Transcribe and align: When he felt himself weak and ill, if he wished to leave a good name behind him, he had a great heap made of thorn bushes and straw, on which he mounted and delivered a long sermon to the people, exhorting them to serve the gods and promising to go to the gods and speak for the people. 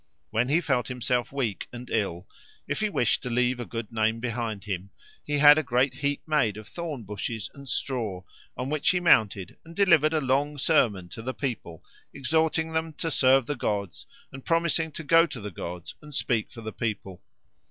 When 0.31 0.49
he 0.49 0.61
felt 0.61 0.87
himself 0.87 1.31
weak 1.31 1.67
and 1.71 1.87
ill, 1.91 2.27
if 2.67 2.79
he 2.79 2.89
wished 2.89 3.21
to 3.21 3.29
leave 3.29 3.59
a 3.59 3.67
good 3.67 3.91
name 3.91 4.19
behind 4.19 4.63
him, 4.63 4.89
he 5.23 5.37
had 5.37 5.59
a 5.59 5.63
great 5.63 5.93
heap 5.93 6.23
made 6.27 6.57
of 6.57 6.67
thorn 6.67 7.03
bushes 7.03 7.51
and 7.53 7.69
straw, 7.69 8.23
on 8.57 8.71
which 8.71 8.89
he 8.89 8.99
mounted 8.99 9.57
and 9.63 9.75
delivered 9.75 10.13
a 10.13 10.19
long 10.19 10.57
sermon 10.57 11.07
to 11.09 11.21
the 11.21 11.35
people, 11.35 11.83
exhorting 12.15 12.71
them 12.71 12.93
to 12.93 13.11
serve 13.11 13.45
the 13.45 13.55
gods 13.55 14.07
and 14.31 14.43
promising 14.43 14.91
to 14.93 15.03
go 15.03 15.27
to 15.27 15.39
the 15.39 15.51
gods 15.51 15.93
and 16.01 16.15
speak 16.15 16.51
for 16.51 16.61
the 16.61 16.73
people. 16.73 17.21